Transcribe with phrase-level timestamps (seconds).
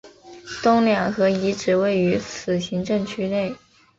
[0.63, 3.55] 东两河遗址位于此行政区内。